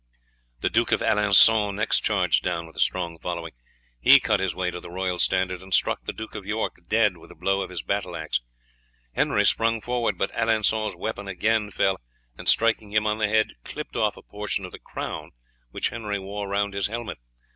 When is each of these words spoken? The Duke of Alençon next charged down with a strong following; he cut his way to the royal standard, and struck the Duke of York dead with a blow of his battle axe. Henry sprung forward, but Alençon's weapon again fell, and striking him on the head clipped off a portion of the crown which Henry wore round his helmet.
The 0.61 0.69
Duke 0.71 0.91
of 0.93 1.01
Alençon 1.01 1.75
next 1.75 1.99
charged 2.03 2.41
down 2.43 2.65
with 2.65 2.75
a 2.75 2.79
strong 2.79 3.19
following; 3.19 3.53
he 3.99 4.19
cut 4.19 4.39
his 4.39 4.55
way 4.55 4.71
to 4.71 4.79
the 4.79 4.89
royal 4.89 5.19
standard, 5.19 5.61
and 5.61 5.71
struck 5.71 6.05
the 6.05 6.11
Duke 6.11 6.33
of 6.33 6.43
York 6.43 6.77
dead 6.87 7.17
with 7.17 7.29
a 7.29 7.35
blow 7.35 7.61
of 7.61 7.69
his 7.69 7.83
battle 7.83 8.15
axe. 8.15 8.41
Henry 9.13 9.45
sprung 9.45 9.79
forward, 9.79 10.17
but 10.17 10.31
Alençon's 10.33 10.95
weapon 10.95 11.27
again 11.27 11.69
fell, 11.69 12.01
and 12.35 12.49
striking 12.49 12.91
him 12.91 13.05
on 13.05 13.19
the 13.19 13.27
head 13.27 13.51
clipped 13.63 13.95
off 13.95 14.17
a 14.17 14.23
portion 14.23 14.65
of 14.65 14.71
the 14.71 14.79
crown 14.79 15.33
which 15.69 15.89
Henry 15.89 16.17
wore 16.17 16.47
round 16.47 16.73
his 16.73 16.87
helmet. 16.87 17.19